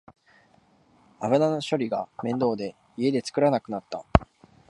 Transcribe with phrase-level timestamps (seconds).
[1.19, 4.03] 油の処理が面倒で家で作らなくなった